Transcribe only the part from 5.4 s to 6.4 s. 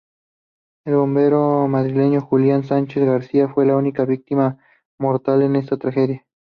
de esta tragedia.